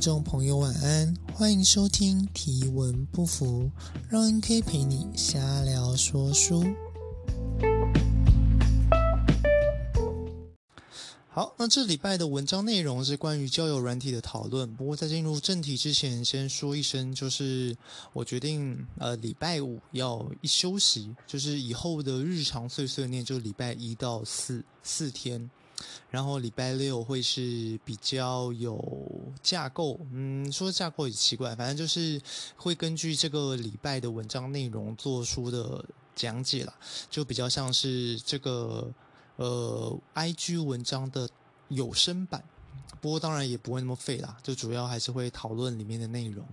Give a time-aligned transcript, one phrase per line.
[0.00, 3.70] 众朋友晚安，欢迎收听提文不符，
[4.08, 6.64] 让 NK 陪你瞎聊说书。
[11.28, 14.74] 好，那这礼拜的文章内容是关于交友软体的讨论。
[14.74, 17.76] 不过在进入正题之前，先说一声，就是
[18.14, 25.50] 我决定呃礼拜五要一休息，就是以后的日常碎碎念就礼拜一到四四天。
[26.10, 28.82] 然后礼拜六会是比较有
[29.42, 32.20] 架构，嗯，说架构也奇怪，反正就是
[32.56, 36.74] 会根据这个礼拜的文章内容做出的讲解啦，
[37.08, 38.90] 就比较像是这个
[39.36, 41.28] 呃 IG 文章的
[41.68, 42.42] 有声版，
[43.00, 46.44] 不过当然也不会那么废啦，就主要还是会讨论里面的内容。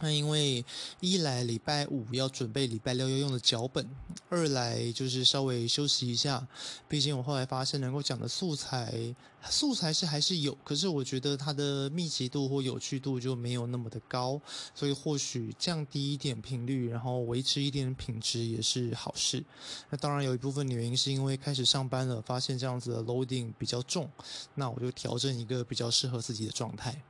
[0.00, 0.64] 那因为
[1.00, 3.88] 一来礼拜五要准备礼拜六要用的脚本，
[4.28, 6.46] 二来就是稍微休息一下。
[6.86, 9.14] 毕竟我后来发现能够讲的素材，
[9.48, 14.38] 素材是还是有，可是我觉得它的密集度或有趣度就没有那么的高，
[14.74, 19.42] 所以或许降低一点频率，然后维持一点品质也是好事。
[19.88, 24.10] 那当然有一部分原因是因为开始上班了，发现这样子的 loading 比较重，
[24.54, 27.00] 那我就调整一个比较适合自己的状态。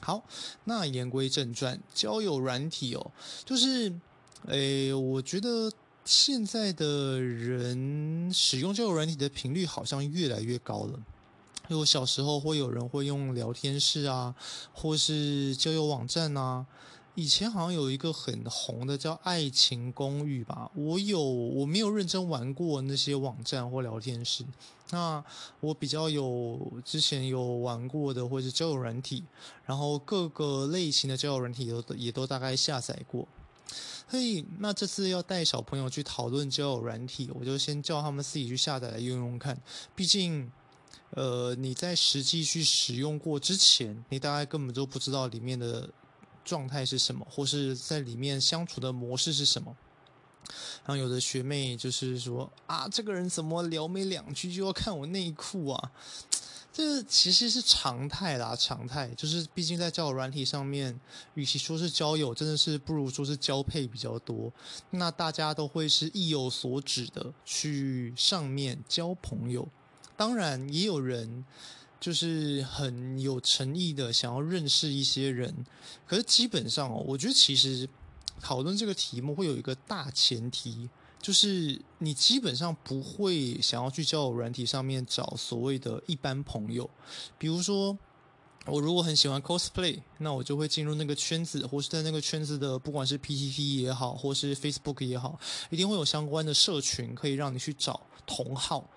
[0.00, 0.22] 好，
[0.64, 3.10] 那言归正传，交友软体哦，
[3.44, 3.92] 就是，
[4.46, 5.72] 诶，我觉得
[6.04, 11.00] 现在的人使用交友软体的频率好像越来越高了。
[11.68, 14.32] 因为我小时候会有人会用聊天室啊，
[14.72, 16.64] 或是交友网站啊。
[17.16, 24.44] 以前好像有一个很红的叫“爱情公寓”吧，我有，我没有认真玩过那些网站或聊天室。
[24.90, 25.24] 那
[25.60, 29.24] 我比较有之前有玩过的，或是交友软体，
[29.64, 33.26] 然后各个类型的交友软体都也都大概下载过。
[34.10, 39.58] 所以那这次要带小朋友去讨论交友软体，我就先叫他们自己去下载来用用看。
[39.94, 40.52] 毕竟，
[41.12, 45.88] 呃，你在实际去使用过之前，你大概根本就不知道里面的。
[46.46, 49.76] 状态是什么，或是在里面相处的模式是什么？
[50.84, 55.90] 然后有的学妹就是说啊，这个人怎么聊没两句就要看我内裤啊？
[56.72, 61.00] 这其实是常态啦，常态就是毕竟在交友软体上面，
[61.34, 64.52] 与其说是交友，真的是不如说是交配比较多。
[64.90, 69.68] 那大家都会是意有所指的去上面交朋友，
[70.16, 71.44] 当然也有人。
[72.06, 75.52] 就是很有诚意的想要认识一些人，
[76.06, 77.88] 可是基本上，我觉得其实
[78.40, 80.88] 讨论这个题目会有一个大前提，
[81.20, 86.88] 就是你基本上不会想要去交友软体上面找所谓的一般朋友。
[87.36, 87.98] 比如说，
[88.66, 95.40] 我如果很喜欢 cosplay，那我就会进入那个圈子，或是在那个圈子的，不管是 PTT 也好，或是 Facebook 也好，
[95.70, 98.88] 一定会有相关的社群可以让你去找同好。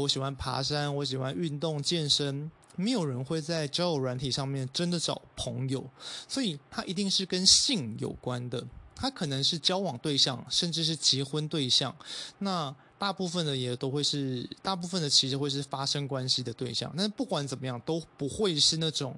[0.00, 5.84] 我喜欢爬山，我喜欢运动健身，没有人会在交友软体上面真的找朋友，
[6.26, 8.66] 所以它一定是跟性有关的，
[8.96, 11.94] 它可能是交往对象，甚至是结婚对象。
[12.38, 16.92] 那大部分的也都会是，大部分的其实会是发生关系的对象。
[16.96, 19.14] 但是不管怎么样，都不会是那种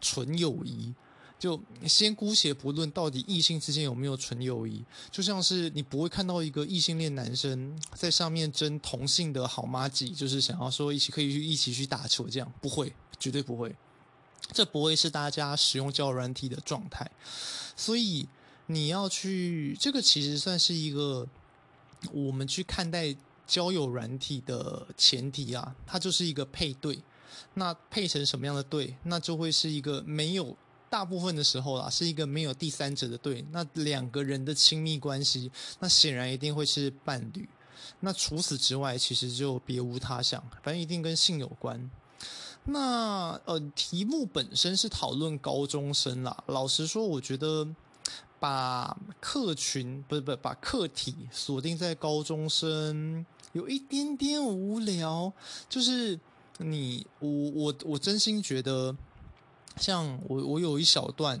[0.00, 0.92] 纯友谊。
[1.38, 13.76] 就先姑且不论到底异性之间有没有纯友谊，就像是你不会看到一个异性恋男生在上面争同性的好麻吉，就是想要说一起可以去一起去打球这样，不会，绝对不会，
[14.52, 17.10] 这不会是大家使用交友软体的状态。
[17.76, 18.26] 所以
[18.68, 21.28] 你要去，这个其实算是一个
[22.12, 23.14] 我们去看待
[23.46, 26.98] 交友软体的前提啊，它就是一个配对，
[27.54, 30.56] 那配成什么样的对，那就会是一个没有。
[30.88, 37.48] 大部分的时候啦，是一个没有第三者的对，那两个人的亲密关系，那显然一定会是伴侣。
[38.00, 41.90] 那除此之外，其实就别无他想，反正一定跟性有关。
[42.64, 46.44] 那呃，题目本身是讨论高中生啦。
[46.46, 47.66] 老实说，我觉得
[48.38, 55.32] 把客群不是不是把课题锁定在高中生，有一点点无聊。
[55.68, 56.18] 就是
[56.58, 58.96] 你我我我真心觉得。
[59.76, 61.40] 像我，我有一小段，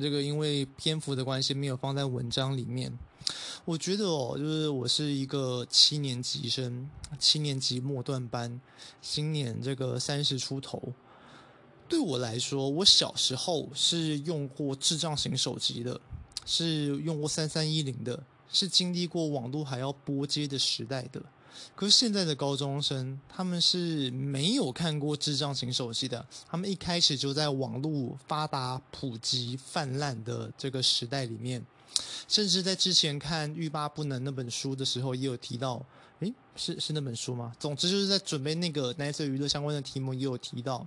[0.00, 2.92] 这个因为篇幅的关系没有放在文章里面。
[3.64, 6.88] 我觉得哦，就是我是一个七年级生，
[7.18, 8.60] 七年级末段班，
[9.00, 10.92] 今年这个三十出头。
[11.88, 15.98] 对我来说，我小时候是用过智障型手机的，
[16.44, 21.22] 是用过三三一零的，是经历过网络还要拨接的时代的。
[21.74, 26.24] 可是现在的高中生，他们是没有看过智障型手机的。
[26.48, 31.64] 他们一开始就在网络发达、普及、泛滥的这个时代里面，
[32.28, 35.84] 甚至在之前看《欲罢不能》那本书的时候，也有提到，
[36.20, 37.52] 诶，是是那本书吗？
[37.58, 40.86] 总之就是在准备那个奈色娱乐相关的题目，也有提到，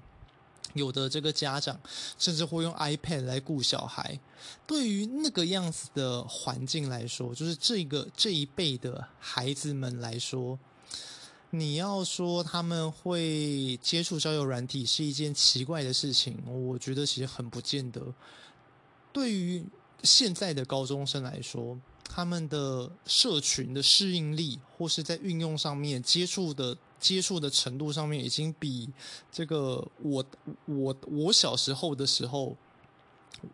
[0.74, 1.80] 有的这个家长
[2.18, 4.20] 甚至会用 iPad 来顾小孩。
[4.66, 10.58] 对于那个样子的环境来说，就是这个这一辈的孩子们来说，
[11.50, 18.14] 你要说他们会接触交友软体是一件奇怪的事情，我觉得其实很不见得。
[19.12, 19.66] 对于
[20.04, 26.78] 现在的高中生来说，他们的社群的适应力，或是在运用上面接触的
[27.08, 28.90] 接触的程度上面，已经比
[29.32, 30.26] 这个我
[30.66, 32.58] 我我小时候的时候，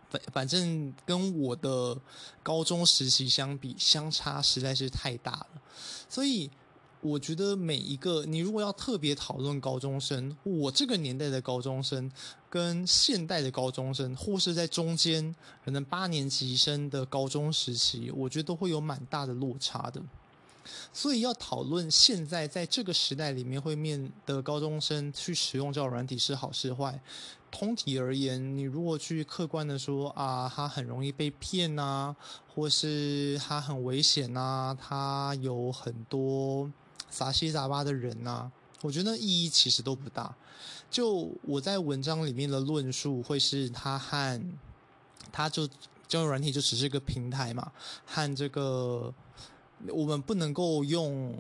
[0.10, 1.98] 反反正跟我的
[2.42, 5.62] 高中时期相比，相差实在是太大了，
[6.10, 6.50] 所以。
[7.06, 12.10] 我觉得每一个你如果要特别讨论高中生，我这个年代的高中生
[12.50, 15.36] 跟现代的高中生，或是在中间
[15.66, 20.02] 可能八年级生的高中时期，我觉得都会有蛮大的落差的。
[20.92, 27.00] 所以要讨论现在在这个时代里面会面的高中生去使用交友软体是好是坏，
[27.52, 32.16] 通体而言，你如果去客观的说啊，他很容易被骗呐，
[32.54, 36.72] 或是他很危险呐，他有很多。
[37.10, 38.52] 杂七杂八的人呐、啊，
[38.82, 40.36] 我觉得意义其实都不大。
[40.90, 44.42] 就我在文章里面的论述，会是他和
[45.32, 45.68] 他就
[46.08, 47.72] 交友软体就只是一个平台嘛，
[48.04, 49.14] 和这个
[49.90, 51.36] 我们不能够用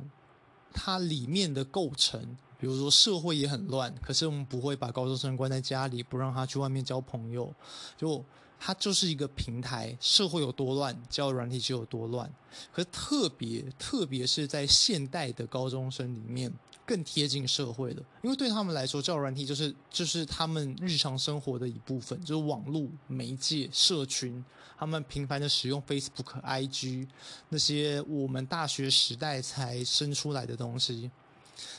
[0.73, 7.53] 它里面的构成，比如说社会也很乱，可是我们不会把高中生关在家里，不让他去外面交朋友，
[7.97, 8.23] 就。
[8.65, 12.31] 它就是一个平台，社会有多乱，交友软体就有多乱。
[12.71, 16.49] 可特别，特别是在现代的高中生里面，
[16.85, 24.41] 更贴近社会的，因为对他们来说，交友软体就是就是他们日常生活的一部分，就是网络媒介、社群，
[24.77, 27.05] 他们频繁的使用 Facebook、IG
[27.49, 31.11] 那些我们大学时代才生出来的东西。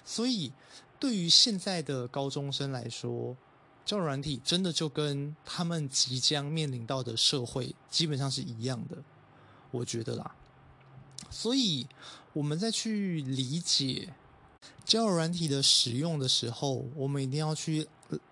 [0.05, 0.53] 所以，
[1.01, 3.35] 对于现在的高中生来说，
[3.85, 8.97] 交友软体真的就跟他们即将面临到的社会基本上是一样的，
[9.71, 10.35] 我觉得啦。
[11.31, 11.87] 所以
[12.33, 14.15] 我们在去理解
[14.85, 17.87] 交友软体的使用的时候，我们一定要去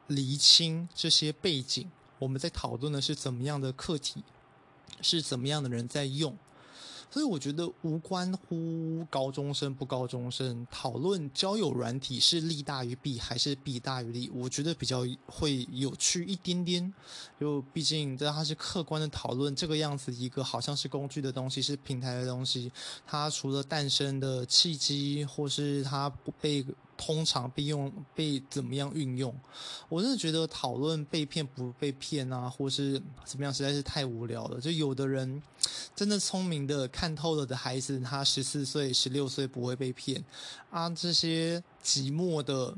[0.06, 1.90] 厘清这些背景。
[2.18, 4.22] 我们在讨论的是怎么样的课题，
[5.00, 6.36] 是怎么样的人在用。
[7.12, 16.90] 所以我觉得无关乎高中生不高中生，讨论交友软体是利大于弊还是弊大于利，我觉得比较会有趣一点点。
[17.38, 22.72] 就毕竟这它是客观的讨论，这个样子一个好像是工具的东西，是平台的东西，
[23.06, 26.64] 它除了诞生的契机，或是它不被。
[27.04, 29.34] 通常被用被怎么样运用？
[29.88, 34.60] 我真的觉得讨论被骗不被骗啊，或是怎么样，实在是太无聊了。
[34.60, 35.42] 就有的人
[35.96, 40.22] 真的聪明的看透了的孩子，他十四岁、十六岁不会被骗
[40.70, 40.88] 啊。
[40.90, 42.72] 这些寂寞的，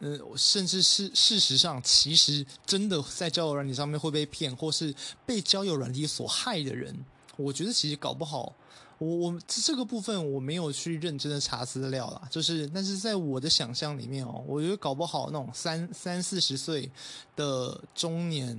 [0.00, 4.92] 嗯，甚至是事实上，其实真的在交友软体上面会被骗，或是
[5.24, 7.04] 被交友软体所害的人，
[7.36, 8.52] 我觉得其实搞不好。
[9.02, 16.88] 我我这个部分我没有去认真的查资料啦，就是但是在我的想象里面哦，我觉得搞不好那种三三四十岁
[17.34, 18.56] 的中年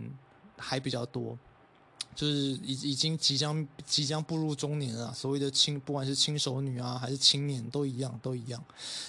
[0.58, 1.38] 还比较多，
[2.14, 8.62] 就是已已经即将即将步入中年了，所谓的轻不管是轻熟女啊还是青年都一样都一样，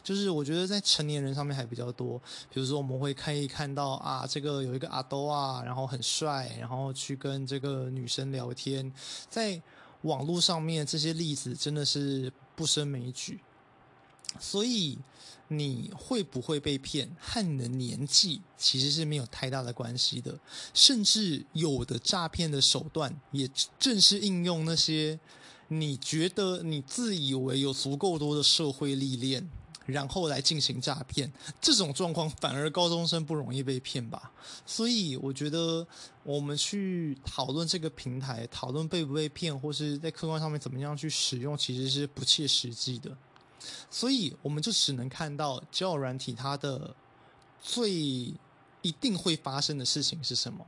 [0.04, 2.16] 就是我觉得在成年人上面还比较多，
[2.48, 8.92] 比如说我们会可以看到啊，这个有一个阿兜啊，然后很帅，然后去跟这个女生聊天，
[9.28, 9.60] 在。
[10.04, 13.40] 网络上面这些例子真的是不胜枚举，
[14.40, 14.98] 所以
[15.48, 20.38] 你会不会被骗和你的年纪其实是没有太大的关系的，
[20.72, 25.18] 甚至有的诈骗的手段也正是应用那些
[25.68, 29.48] 你觉得你自以为有足够多的社会历练。
[29.86, 34.32] 然后来进行诈骗，这种状况反而高中生不容易被骗吧？
[34.64, 35.86] 所以我觉得
[36.22, 43.10] 我们去讨论这个平台，讨论被不被骗，或是在客观上面怎么样去使用，其实是不切实际的。
[43.90, 46.94] 所以我们就只能看到交友软体它的
[47.62, 47.90] 最
[48.82, 50.64] 一定会发生的事情是什么？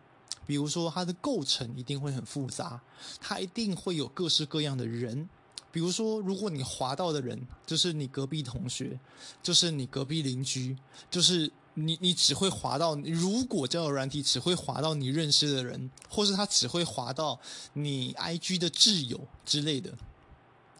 [0.46, 2.80] 比如说它的构成一定会很复杂，
[3.20, 5.28] 它一定会有各式各样的人。
[5.76, 8.98] 比如说，如果你滑到的人就是你隔壁同学，
[9.42, 10.74] 就是你隔壁邻居，
[11.10, 12.94] 就是你，你只会滑到。
[12.94, 17.38] 如果交友软体只会滑到你认识的人，或是他只会滑到
[17.74, 19.92] 你 IG 的挚友之类的，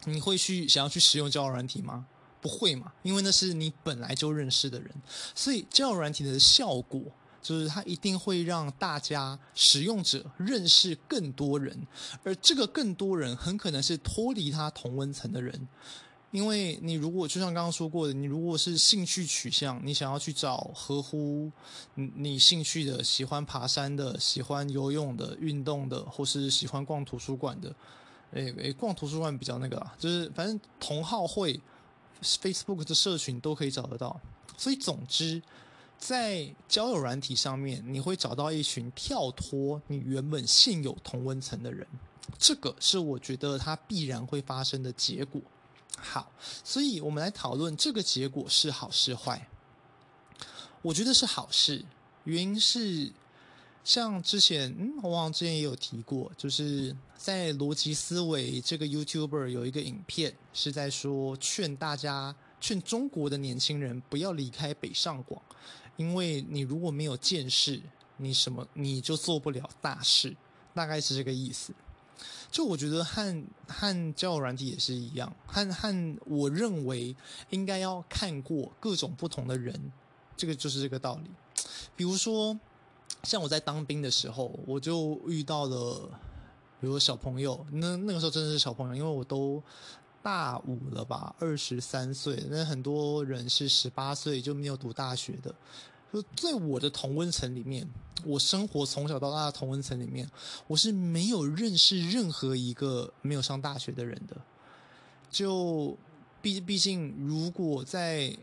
[0.07, 2.07] 你会去想要去使用交友软体吗？
[2.41, 4.91] 不会嘛，因为那是你本来就认识的人，
[5.35, 7.03] 所以交友软体的效果。
[7.47, 11.87] 就是它一定会让大家使用者认识更多人，
[12.25, 15.69] 而这个更多人很可能是脱离他同温层的人，
[16.33, 21.49] 因为你如果就像刚刚说过的，你如果是兴趣取向，你想要去找合乎
[21.95, 27.73] 你你兴趣的，喜欢爬山的，喜欢游泳的，运动的，或是喜欢逛图书馆的，
[28.33, 31.61] 诶诶，逛图书馆比较那个，就是反正同好会
[32.21, 34.21] ，Facebook 的社群都可以找得到。
[34.59, 35.41] 所以总之，
[35.99, 41.87] 在交友软体上面，你会找到一群跳脱你原本现有同温层的人。
[42.39, 45.41] 这个是我觉得它必然会发生的结果。
[45.97, 46.31] 好，
[46.63, 49.49] 所以我们来讨论这个结果是好是坏。
[50.83, 51.85] 我觉得是好事，
[52.25, 53.11] 原因是
[53.83, 65.41] 像之前，嗯，我忘了之前也有提过，就是在逻辑思维这个 YouTuber 有一个影片是在说劝大家，劝中国的年轻人不要离开北上广，
[65.97, 67.81] 因为你如果没有见识，
[68.19, 70.37] 你什么你就做不了大事，
[70.75, 71.73] 大概是这个意思。
[72.51, 77.15] 就我觉得和和交友软体也是一样，和和我认为
[77.51, 79.93] 应该要看过各种不同的人，
[80.37, 81.31] 这个就是这个道理。
[81.95, 82.59] 比如说，
[83.25, 86.09] 像我在当兵的时候，我就遇到了，
[86.81, 89.63] 比如小朋友，那那个时候真的是小朋友，因为我都
[90.27, 95.55] 大五了吧，二十三岁，那很多人是十八岁就没有读大学的。
[96.13, 97.89] 就在我的同温层里面，
[98.25, 100.29] 我生活从小到大的同温层里面，
[100.67, 104.37] 我是没有认识任何一个没有上大学的人的。
[105.31, 105.97] 就
[106.43, 108.37] 毕毕竟，如果在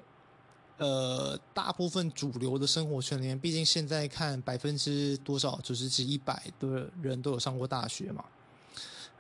[0.77, 8.23] 呃大部分主流的生活圈里面，毕竟现在看百分之多少九十几、一百的人都有上过大学嘛。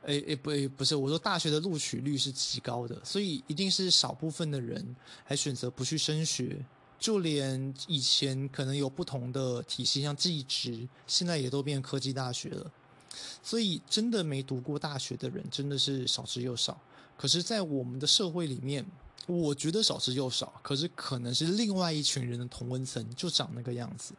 [0.05, 6.63] 诶诶不诶不是，我说大学的录取率是极高的，所以一定是少部分的人还选择不去升学。
[6.99, 12.71] 就连以前可能有不同的体系，像技职，现在也都变科技大学了。
[13.43, 16.79] 所以，真的没读过大学的人真的是少之又少。
[17.17, 18.85] 可是，在我们的社会里面，
[19.27, 20.53] 我觉得少之又少。
[20.63, 24.13] 可是，可能是另外一群人的同温层就长那个样子。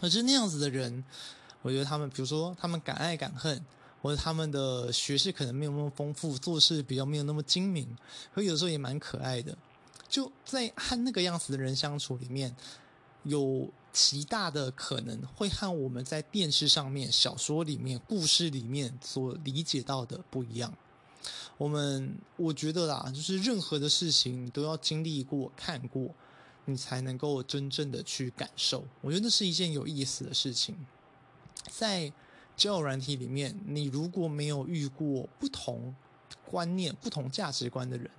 [0.00, 1.04] 可是那样子的人，
[1.62, 3.64] 我觉得他们，比如说他们敢爱敢恨，
[4.02, 7.96] 或者他们的学识可能没有那么丰富，做事比较没有那么精明，
[8.34, 9.56] 可有时候也蛮可爱的。
[10.08, 12.54] 就在和那个样子的人相处里面，
[13.22, 20.74] 有极大的可能会和我们在电视上面、小说里面、故事里面所理解到的不一样。
[21.56, 26.12] 我们我觉得啦，就是任何的事情都要经历过、看过，
[26.64, 28.84] 你才能够真正的去感受。
[29.00, 30.74] 我觉得那是一件有意思的事情。
[31.70, 32.12] 在
[32.56, 35.94] 交友软体里面，你如果没有遇过不同
[36.44, 38.10] 观念、不同价值观的人。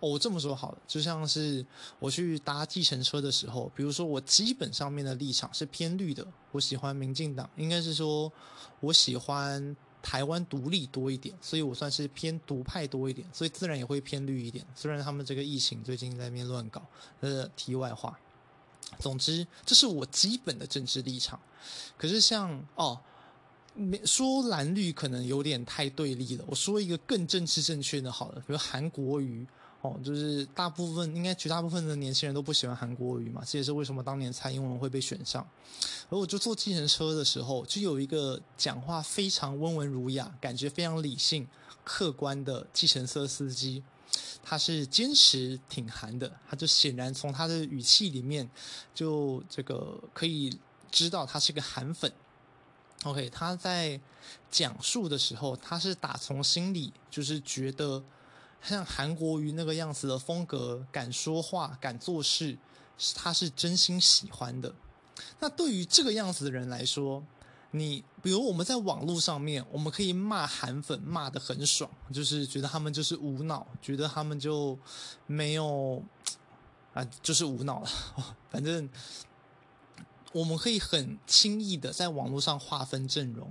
[0.00, 1.64] 哦，我这么说好了，就像是
[2.00, 8.32] 我去搭计程车的时候，比如说我基本上面的立场是偏绿的，我喜欢民进党，应该是说
[8.80, 14.66] 我喜欢台湾独立多一点，所以我算是偏独派多一点，所以自然也会偏绿一点。
[14.74, 16.82] 虽然他们这个疫情最近在那边乱搞，
[17.20, 18.18] 呃，题外话。
[18.98, 21.38] 总之，这是我基本的政治立场。
[21.96, 23.00] 可是像哦，
[24.04, 29.46] 说蓝绿可能有点太对立了，我说一个更政治正确的好了，比如韩国瑜。
[29.82, 35.44] 哦，就是大部分应该绝大部分的年轻人都不喜欢韩国瑜嘛，这也是为什么当年蔡英文会被选上。
[36.08, 41.48] 而我就坐计程车的时候，就有一个讲话非常温文儒雅、感觉非常理性、
[41.82, 43.82] 客观的计程车司机，
[44.40, 48.48] 他是坚持挺韩的，他就显然从他的语气里面
[48.94, 50.56] 就这个可以
[50.92, 52.12] 知道他是个韩粉。
[53.04, 54.00] OK，他在
[54.50, 58.02] 讲述的时候，他是打从心里就是觉得。
[58.64, 62.56] 像韩国瑜那个样子的风格，敢说话、敢做事，
[63.16, 64.72] 他是真心喜欢的。
[65.40, 67.24] 那对于这个样子的人来说，
[67.72, 74.78] 你比如我们在网络上面，我们可以骂韩粉骂得很爽，就是觉得他们就是无脑，觉得他们就
[75.26, 76.00] 没有
[76.94, 77.90] 啊，就是无脑了。
[78.48, 78.88] 反正
[80.32, 83.50] 我们可以很轻易的在网络上划分阵容，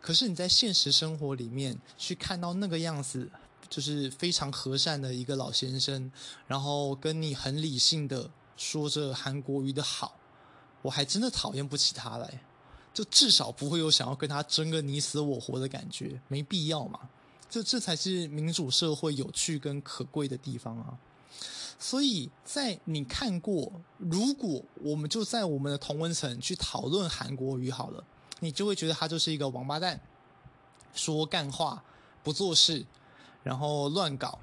[0.00, 3.30] 可是你在现实生活里面去看到那个样子。
[3.70, 6.12] 就是非常和善的一个老先生，
[6.46, 10.14] 然后跟你很理性的说着韩国瑜的好，
[10.82, 12.42] 我还真的讨厌不起他来，
[12.92, 17.00] 就至少不会有想要跟他争个你死我活的感觉，没必要嘛，
[17.48, 20.98] 这这才是民主社会有趣跟可贵的地方啊。
[21.78, 28.04] 所以在你看过，如果我们就在我们的同温层去讨论韩国语好了，
[28.40, 30.00] 你就会觉得他就是一个王八蛋，
[30.94, 31.82] 说干话
[32.22, 32.84] 不做事。
[33.44, 34.38] 然后乱搞。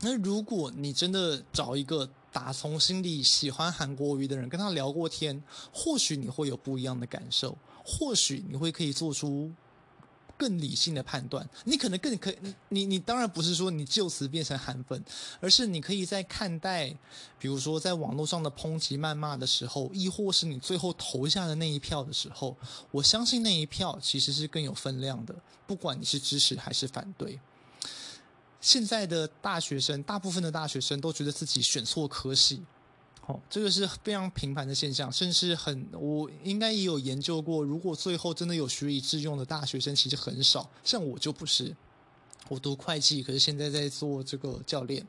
[0.00, 9.50] 那如果你真的找一个打从心里喜欢韩国语的人，跟他聊过天，或许你会有不一样的感受，或许你会可以做出
[10.36, 15.02] 更理性的判断，你可能更可你你你当然不是说你就此变成韩粉，
[15.40, 16.88] 而是你可以在看待，
[17.38, 22.56] 比如说在网络上的抨击、谩骂的时候，亦或是你最后投下的那一票的时候，
[22.90, 25.34] 我相信那一票其实是更有分量的，
[25.66, 27.38] 不管你是支持还是反对。
[28.60, 32.62] 现在的大学生，大部分的大学生都觉得自己选错科系。
[33.26, 37.64] 哦，这个是非常频繁的现象，甚至很，我应该也有研究过。
[37.64, 40.68] 如果最后真的有学以致用的大学生，其实很少。
[40.84, 41.74] 像我就不是，
[42.50, 45.06] 我读会计，可是现在在做这个教练，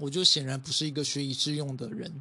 [0.00, 2.20] 我就显然不是一个学以致用的人。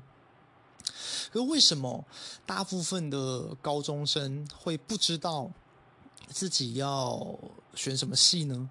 [1.31, 2.05] 可为什么
[2.45, 5.51] 大部分的高中生会不知道
[6.29, 7.39] 自己要
[7.73, 8.69] 选什么系呢？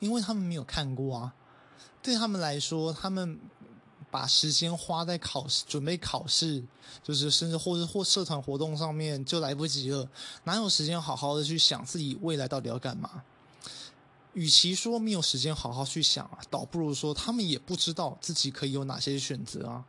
[0.00, 1.34] 因为他们没有看过啊。
[2.02, 3.38] 对他们来说，他们。
[4.16, 6.64] 把时间花在考试、准备考试，
[7.02, 10.08] 就是甚至或者或社团活动上面就来不及了，
[10.44, 13.22] 哪有时间好好的去想自己未来到底要干嘛？
[14.32, 19.84] 与其说没有时间好好去想啊，倒不如说他们也不知道自己可以有哪些选择啊。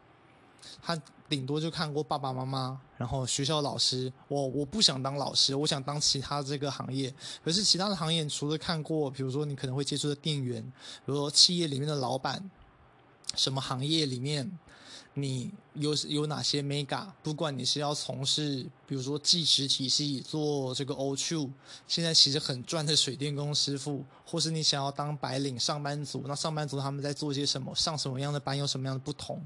[0.82, 4.12] 他顶多就看过爸爸妈妈，然后学校老师。
[4.28, 7.14] 我我不想当老师，我想当其他这个行业。
[7.46, 10.62] 可是其他的行业，除了看过，比如说你可能会接触的店员，
[11.06, 12.52] 比如说企业里面的老板。
[13.36, 14.58] 什么行业里面，
[15.16, 17.08] 你有有哪些 mega？
[17.22, 21.50] 不管你是要从事，比如说计时体系做这个 O2，
[21.88, 27.74] 现在其实很赚的水电工师傅，或是你想要当白领上班族，那上班族他们在做些什么？
[27.76, 28.58] 上什么样的班？
[28.58, 29.44] 有什么样的不同？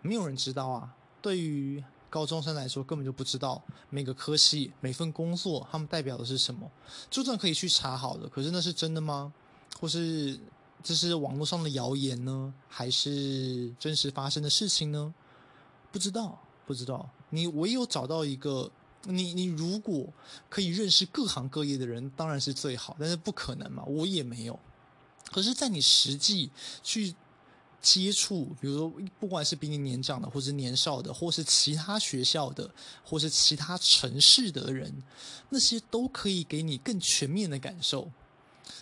[0.00, 0.94] 没有人知道啊。
[1.20, 6.70] 对于高中生来说，根本就不知道每个科系、每份工作他们代表的是什么。
[7.10, 9.32] 就算可以去查好的，可是那是真的吗？
[9.80, 10.38] 或是？
[10.82, 15.14] 这是网络上的谣言呢，还是真实发生的事情呢？
[15.90, 17.08] 不知道，不知道。
[17.30, 18.70] 你唯有找到一个，
[19.04, 20.06] 你你如果
[20.48, 24.58] 可以认识各行各业的人，当然是最好，但是不可能嘛，我也没有。
[25.30, 26.50] 可是，在你实际
[26.82, 27.14] 去
[27.80, 32.70] 接触，比如说，不管是比你年长的，或是年少的，或是其他学校的，
[33.02, 35.02] 或是其他城市的人，
[35.48, 38.10] 那些都可以给你更全面的感受。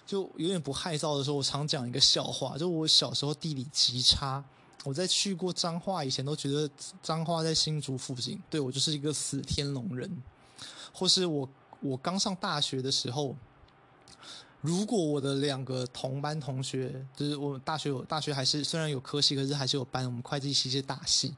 [0.07, 4.43] 就有点不害臊的时候，我常讲一个笑话，就我小时候地理极差，
[4.85, 6.69] 我在去过彰化以前都觉得
[7.03, 10.11] 彰化在新竹附近，对，我就是一个死天龙人。
[10.93, 11.49] 或是我
[11.81, 13.37] 我刚上大学的时候，
[14.61, 21.35] 如果我的两个同班同学，就是我大学有大学还是虽然有科系，可是还是有班，我们会计系是大系。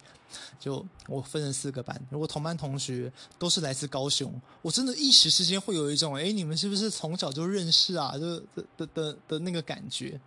[0.58, 4.32] 就我分成四个班，如果同班同学都是来自高雄，
[4.62, 8.16] 我真的一时之间会有一种，哎，你们是不是从小就认识啊？
[8.16, 10.18] 就的的的的那个感觉。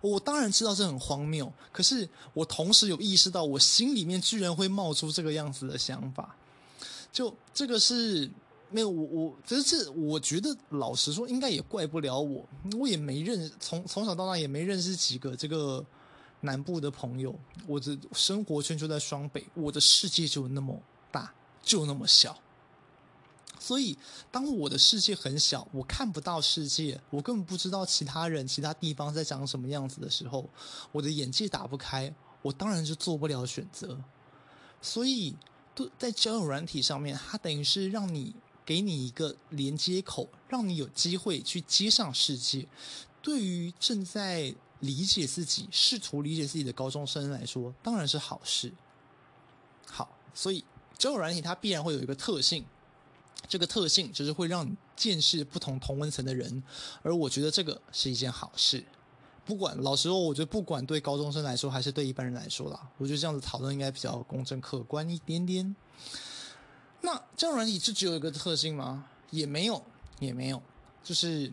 [0.00, 6.34] 我当然知道这很荒谬，可是我同时有意识到，我心里面居然会冒出这个样子的想法。
[7.12, 8.28] 就这个是
[8.70, 12.46] 没有我我，只是这我觉得老实说，应该也怪不了我，
[12.78, 15.84] 我也没认从从小到大也没认识几个这个。
[16.42, 17.34] 南部的朋友，
[17.66, 20.78] 我的生活圈就在双北，我的世界就那么
[21.10, 22.38] 大，就那么小。
[23.58, 23.96] 所以，
[24.30, 30.48] 当我的世界很小，我看不到世界，我根本不知道其他人、其他地方在长什么样子的时候，
[30.92, 33.98] 我的眼界打不开，我当然就做不了选择。
[34.82, 35.34] 所以，
[35.98, 42.66] 在交友软体上面，它等于是让你给你一个连接口，让你有机会去接上世界。
[43.22, 48.72] 对于正在理解自己，试图理解自己的高中生来说，当然是好事。
[49.88, 50.64] 好，所以
[50.98, 52.64] 交友软体它必然会有一个特性，
[53.48, 56.62] 这个特性就是会让你见识不同同温层的人，
[57.02, 58.84] 而我觉得这个是一件好事。
[59.44, 65.74] 不管老实说，我觉得不管对高中生来说，还是对一般人来说啦，我觉得这样子讨论应该比较公正客观一点点。
[67.00, 69.06] 那交友软体就只有一个特性吗？
[69.30, 69.82] 也没有，
[70.18, 70.62] 也没有，
[71.02, 71.52] 就是。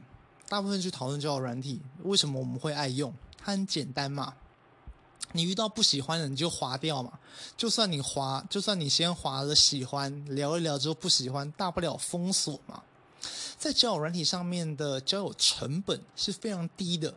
[0.50, 3.12] 大部分去讨论交友软体，为什么我们会爱用？
[3.40, 4.36] 它很简单嘛，
[5.32, 7.18] 你遇到不喜欢的你就划掉嘛。
[7.58, 12.84] 就算你划，就算你先划了喜欢，聊一聊之后不喜欢，大不了封锁嘛。
[13.58, 17.16] 在交友软体上面的交友成本是非常低的。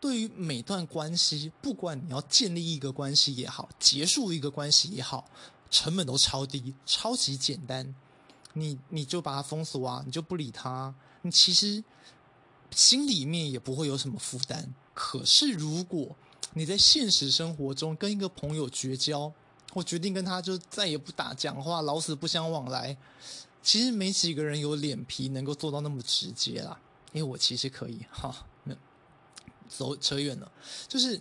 [0.00, 5.30] 对于每段关系，不管你要建立一个关系也好，结束一个关系也好，
[5.70, 7.94] 成本都超低，超级简单。
[8.54, 11.82] 你你就把它封锁啊，你就不理他，你其实。
[12.72, 14.72] 心里面也不会有什么负担。
[14.94, 16.14] 可是，如果
[16.52, 19.32] 你在现实生活中跟一个朋友绝交，
[19.72, 22.96] 或决定跟他就再也不打讲话，老死不相往来，
[23.60, 26.80] 其实没几个人有脸皮能够做到那么直接啦。
[27.10, 28.46] 因为我其实可以哈，
[29.68, 30.52] 走扯远了。
[30.86, 31.20] 就是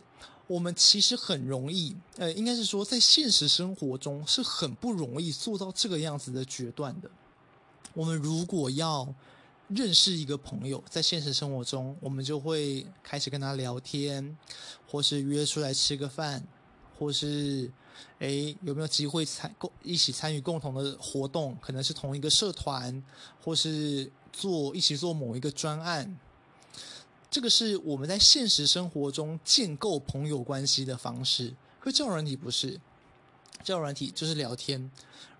[0.50, 7.10] 我们其实很容易，呃，应该是说在现实生活中是很不容易做到这个样子的决断的。
[7.94, 9.14] 我们如果要。
[9.70, 14.36] 认识一个朋友，在现实生活中，我们就会开始跟他聊天，
[14.88, 16.44] 或是约出来吃个饭，
[16.98, 17.72] 或是
[18.18, 23.04] 诶有没有机会参共一起参与共同的活动，可能是同一个社团，
[23.44, 26.18] 或是做一起做某一个专案。
[27.32, 32.80] 这个是我们在现实生活中建构朋友关系的方式，可交友软体不是，
[33.64, 34.90] 交友软体就是聊天。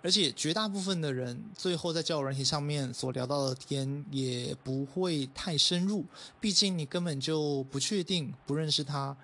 [0.02, 6.06] 而且绝大部分的人最后在交友软体上面所聊到的天也不会太深入，
[6.40, 9.18] 毕竟你根本就不确定不认识他。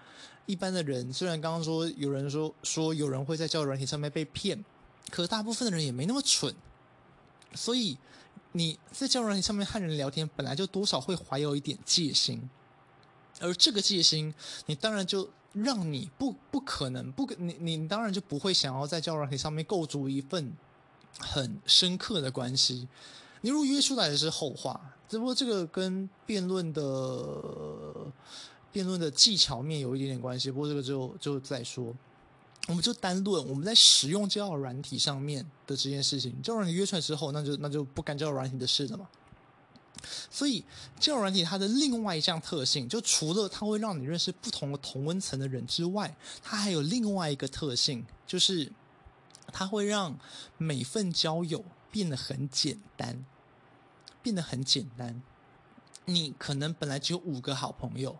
[0.45, 4.65] 一般的人虽然刚刚说有人说说有人会在交友软体上面被骗，
[5.09, 6.53] 可大部分的人也没那么蠢。
[7.53, 7.97] 所以
[8.55, 12.49] 你在交友软体上面和人聊天，本来就多少会怀有一点戒心，
[13.39, 14.33] 而这个戒心，
[14.65, 15.29] 你当然就。
[15.63, 20.51] 让你不不可能不你你当然就不会想要在交友软体上面构筑一份
[21.17, 22.85] 很深刻的关系。
[23.39, 26.83] 你如果约出来的是后话，只不过这个跟辩论的
[28.69, 30.51] 辩论的技巧面有一点点关系。
[30.51, 31.95] 不过这个就就再说，
[32.67, 36.41] 我们就单论我们在使用交友软体上面的这件事情。
[36.41, 39.07] 交友软体约出来之后，那就那就不干交友软体的事了嘛。
[40.29, 40.63] 所以，
[40.99, 48.71] 交友软体它的另外一项特性，就除了它会让你认识不同的同温层的人之外，它还有另外一个特性，就是
[49.47, 50.19] 它会让
[50.57, 53.25] 每份交友变得很简单，
[54.21, 55.21] 变得很简单。
[56.05, 58.19] 你可能本来只有五个好朋友，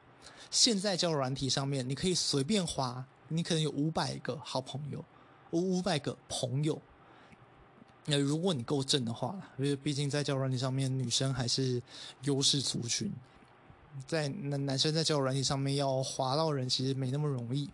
[0.49, 5.03] 现在交友软体上面你可以随便花，你可能有五百个好朋友，
[5.51, 6.81] 五五百个朋友。
[8.05, 11.81] 那如果你够正的话，因为毕竟在交友软体上面，女生还是
[12.21, 13.11] 优势族群，
[14.05, 17.67] 在男男生在交友软体上面要滑到人，其实没那么容易。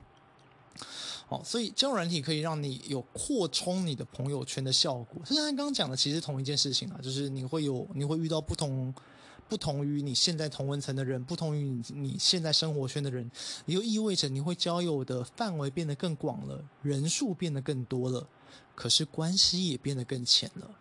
[1.28, 5.22] 哦，所以交友软体可以让你有扩充你的朋友圈的效果。
[5.26, 8.94] 就像刚刚讲的，其实同一件事情啊，就是你会有你会遇到不同
[9.52, 13.30] 不同于你现在同温层的人，不同于你你现在生活圈的人，
[13.66, 18.26] 也就意味着你会交友的范围变得更广了，人数变得更多了。
[18.76, 20.72] 可是关系也变得更浅了。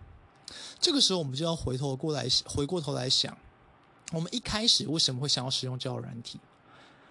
[0.78, 3.37] 这个时候，我们就要回头过来，回过头来想，
[4.12, 6.38] 我们一开始为什么会想要使用交友软体？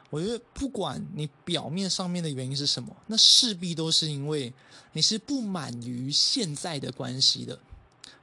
[0.10, 4.54] 我觉得，不管你表面上面的原因是什么，那势必都是因为
[4.94, 7.60] 你是不满于现在的关系的。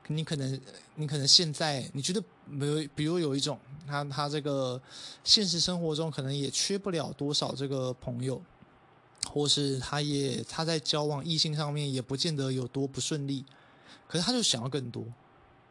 [0.09, 0.61] 你可能，
[0.95, 4.81] 你可能现在你觉得没有，比如有一种，他他这个
[5.25, 8.41] 现实生活中可能也缺不了多少这个朋友。
[9.29, 13.45] 或是他也他在交往异性上面也不见得有多不顺利，
[14.07, 15.05] 可是他就想要更多，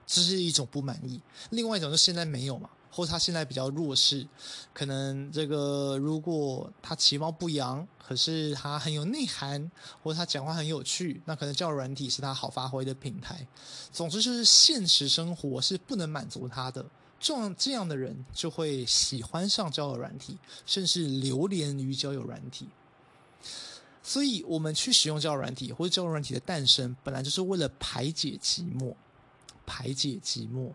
[0.05, 1.21] 这是一种不满意。
[1.51, 4.25] 另外一种就现在没有嘛，或他现在比较弱势，
[4.73, 9.69] 可能这个如果他其貌不扬，可是他很有内涵，
[10.01, 13.45] 或者他讲话很有趣，那可能交友软体是他好发挥的平台。
[13.91, 16.85] 总之就是现实生活是不能满足他的，
[17.19, 22.69] 这样这样的人就会喜欢上交友软体，甚至流连于交友软体。
[24.01, 28.93] 所以，我们去使用交友软体或者交友软体的诞生，本来就是为了排解寂寞，
[29.65, 30.71] 排解寂寞。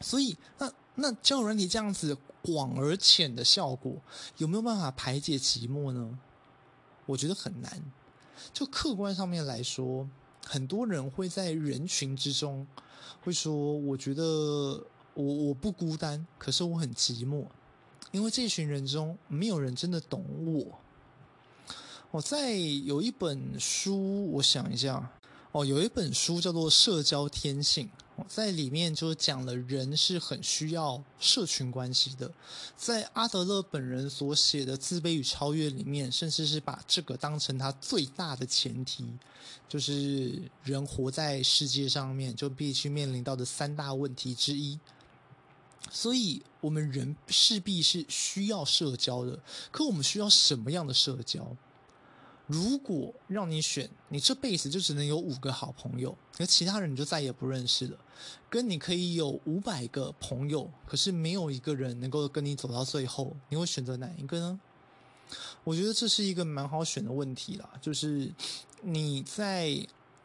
[0.00, 3.96] 所以，那那交友软体这样子广而浅的效果，
[4.38, 6.18] 有没有办法排解寂寞呢？
[7.06, 7.82] 我觉得很难。
[8.52, 10.08] 就客观上面来说，
[10.46, 12.66] 很多人会在人群之中
[13.22, 14.22] 会说：“我觉得
[15.14, 17.44] 我我不孤单，可是我很寂寞，
[18.12, 20.78] 因为这群人中没有人真的懂我。”
[22.10, 25.12] 我在有一本书，我想一下，
[25.52, 27.86] 哦，有一本书叫做《社交天性》，
[28.28, 32.30] 在里面就讲了人是很需要社群关系的。
[32.76, 39.04] 在阿德勒本人所写的《自卑与超越》里面，甚至是把这个当成他最大的前提，
[39.68, 44.78] 就是人活在世界上面就必须面临到的三大问题之一。
[45.90, 49.40] 所以，我们人势必是需要社交的，
[49.72, 51.56] 可我们需要什么样的社交？
[52.50, 57.96] 如果让你选，你这辈子就只能有五个好朋友，而其他人你就再也不认识了。
[58.48, 64.60] 跟你可以有五百个朋友，可是没有一个人能够跟你走到最后，你会选择哪一个呢？
[65.62, 67.70] 我觉得这是一个蛮好选的问题啦。
[67.80, 68.32] 就是
[68.82, 69.68] 你在，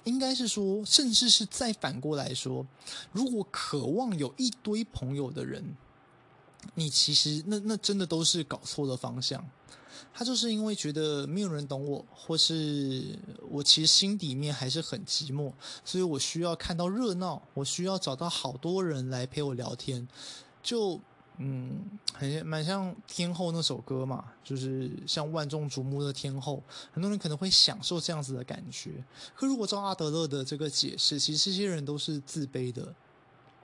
[0.03, 2.65] 应该是说，甚至是再反过来说，
[3.11, 5.77] 如果渴望有一堆朋友的人，
[6.73, 9.45] 你其实那那真的都是搞错了方向。
[10.17, 15.51] 他就是因为觉得没有人懂我，或是我其实心底面还是很寂寞，
[15.83, 20.07] 所以我需要看到热闹，我需要找到好多人来陪我聊天，
[20.63, 20.97] 就
[21.37, 21.81] 嗯，
[22.13, 29.03] 很蛮像天后那首歌嘛，就是像万众瞩目的天后，很多人可能会享受这样子的感觉。
[29.35, 32.95] 可如果照阿德勒的这个解释，其实这些人都是自卑的，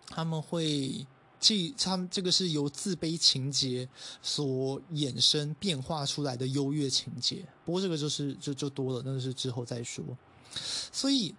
[0.08, 1.08] 他们会
[1.42, 3.90] 即他们这个是由自卑情节
[4.22, 7.46] 所衍生变化出来的优越情节。
[7.66, 10.06] 不过这个就是就就多了，那个是之后再说。
[10.92, 11.34] 所以，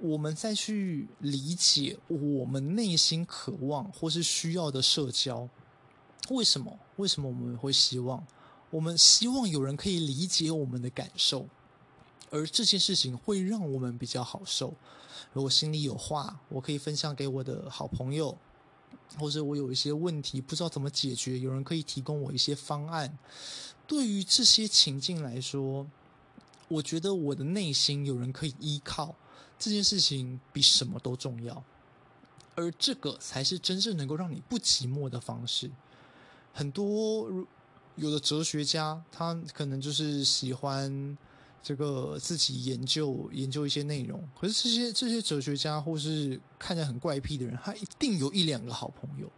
[0.00, 5.48] 我们再去理解我们内心渴望或是需要的社交，
[6.30, 6.78] 为什么？
[6.96, 8.26] 为什么我们会希望？
[8.70, 11.46] 我们希望有人可以理解我们的感受，
[12.30, 14.74] 而这件事情会让我们比较好受。
[15.32, 18.36] 如果心里有话，我可以分享给我的好朋友，
[19.18, 23.18] 或者我有一些问题不知道怎么解决，有人可以提供我一些方案。
[23.86, 25.86] 对于这些情境来说，
[26.68, 29.14] 我觉得我的内心有人可以依靠，
[29.58, 31.62] 这件事情比什么都重要，
[32.54, 35.70] 而这个才是真正能够让你不寂寞的方式。
[36.52, 37.46] 很多
[37.94, 41.16] 有的哲学家，他可能就是喜欢
[41.66, 49.28] 这个自己研究研究一些内容，可是这些这些哲学家或是看起来很怪癖的人，他一定有一两个好朋友，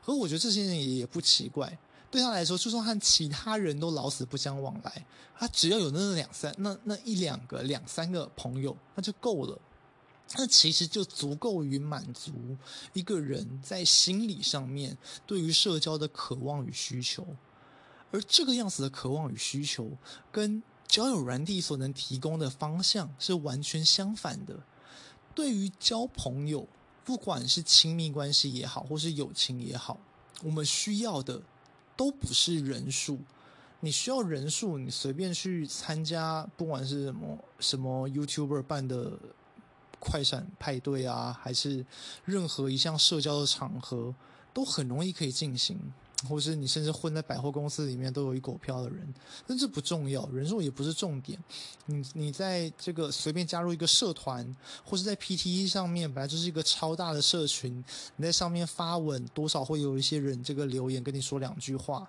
[0.00, 1.76] 可我觉得这些人也也不奇怪。
[2.08, 5.04] 对他来说，就算和其他人都老死不相往来，
[5.36, 9.60] 他只要有那两三、那那一两个、两三个朋友，那就够了。
[10.36, 12.32] 那其实就足够于满足
[12.92, 17.26] 一个人在心理上面对于社交的渴望与需求。
[18.12, 19.90] 而这个样子的渴望与需求，
[20.30, 24.60] 跟交友软体所能提供的方向是完全相反的。
[25.34, 26.68] 对于交朋友，
[27.02, 29.98] 不管是亲密关系也好，或是友情也好，
[30.42, 31.40] 我们需要的。
[31.96, 33.18] 都不是人数，
[33.80, 39.12] 你需要人数，你随便去参加，不管是什么什么 YouTuber 办的
[39.98, 41.86] 快闪派对啊，还是
[42.24, 44.14] 任何一项社交的场合，
[44.52, 45.78] 都很容易可以进行。
[46.28, 49.12] 或是你甚至混在百货公司里面都有一狗票的人，
[49.46, 51.38] 但这不重要，人数也不是重点。
[51.86, 57.84] 你你在这个随便加入一个社团，或是在 PTE 上面，本来就是一个超大的社群，
[58.16, 62.08] 你在上面发文，多少会有一些人这个留言跟你说两句话，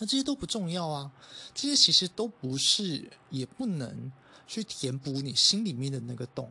[0.00, 1.12] 那这些都不重要啊，
[1.54, 4.10] 这些其实都不是，也不能
[4.46, 6.50] 去填补你心里面的那个洞。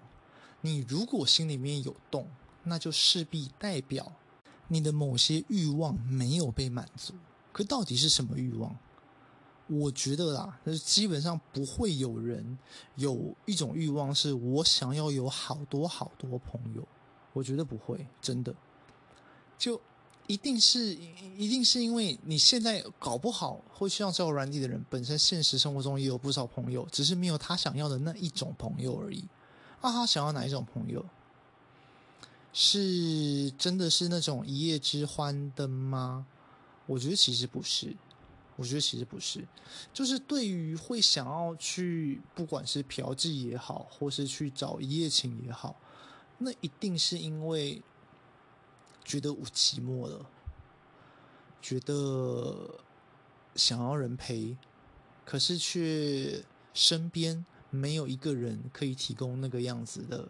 [0.61, 2.29] 你如果心里面有洞，
[2.63, 4.11] 那就势必代表。
[4.71, 7.13] 你的某些欲望没有被满足，
[7.51, 8.73] 可到底是什么欲望？
[9.67, 12.57] 我觉得啦，就是基本上不会有人
[12.95, 16.87] 有一种欲望是我想要有好多好多朋友，
[17.33, 18.55] 我觉得不会，真的，
[19.57, 19.79] 就
[20.27, 20.95] 一定是
[21.37, 29.25] 一定是因为你现在搞不好会需要交友软体的人，本身现实生活中也有不少朋友，只是没有他想要的那一种朋友而已。
[29.81, 31.05] 那他想要哪一种朋友？
[32.53, 36.25] 是真的是那种一夜之欢的吗？
[36.85, 37.95] 我觉得其实不是，
[38.57, 39.47] 我觉得其实不是，
[39.93, 45.79] 就是对于会想要去，不管是嫖妓也好，或是去找一夜情也好，
[46.39, 47.81] 那一定是因为
[49.05, 50.25] 觉得我寂寞了，
[51.61, 52.79] 觉得
[53.55, 54.57] 想要人陪，
[55.23, 60.27] 可是却身边没有一个人可以提供那个样子的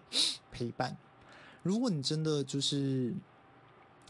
[0.51, 0.95] 陪伴。
[1.63, 3.13] 如果你真的就是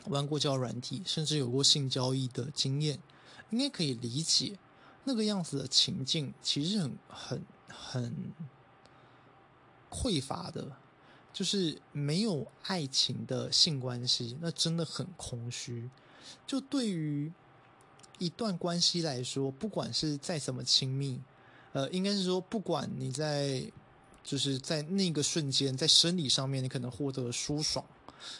[0.05, 2.97] 玩过交软体，甚至有过性交易的经验，
[3.49, 4.57] 应该可以理解
[5.03, 8.15] 那个样子的情境，其实很很很
[9.89, 10.71] 匮乏的，
[11.33, 15.89] 就是没有爱情的性关系，那真的很空虚。
[16.47, 17.31] 就对于
[18.17, 21.19] 一段关系来说，不管是再怎么亲密，
[21.73, 23.69] 呃，应该是说，不管你在。
[24.23, 27.83] 就是在那个瞬间，在生理上面你可能获得舒爽，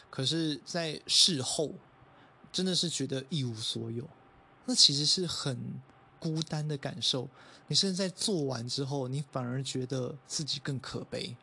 [0.08, 1.70] 可是，在事后
[2.52, 4.08] 真的是觉得一无所有，
[4.64, 5.58] 那其实是很
[6.20, 7.28] 孤单的感受。
[7.66, 11.36] 你甚至在做完之后，你反而觉得自己更可悲，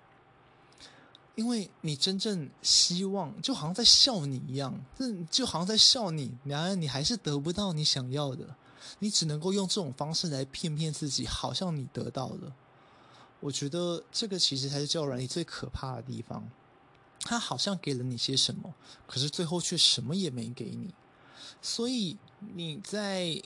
[1.35, 8.55] 因为你真正希望，就好像在笑你一样，这就好像在笑你，然而你还是得不到你想要的，
[8.99, 12.53] 你只能够用这种方式来骗骗自己，好像你得到了。
[13.39, 16.49] 我觉得这个其实才是教育软体最可怕的地方，
[17.21, 18.73] 他好像给了你些什么，
[19.07, 20.93] 可是最后却什么也没给你。
[21.61, 22.17] 所以
[22.55, 23.41] 你在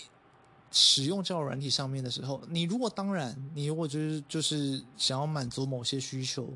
[0.72, 6.50] 使用教育软体上面的时候，你如果当然，你如果就是就是想要满足某些需求，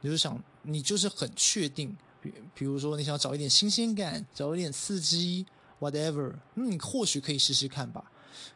[0.00, 5.44] 你就想你就是很确定，比比如说你想要找一点新鲜感，找一点刺激
[5.80, 8.10] ，whatever，那你或许可以试试看吧。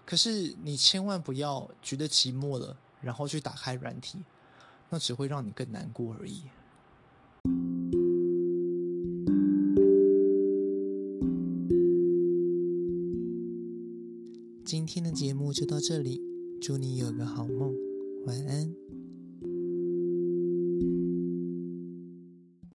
[0.07, 2.77] 可是你千万不要觉得寂寞了。
[3.00, 4.18] 然后去打开软体，
[4.90, 6.42] 那只会让你更难过而已。
[14.64, 16.20] 今天的节目就到这里，
[16.61, 17.74] 祝你有个好梦，
[18.26, 18.74] 晚安。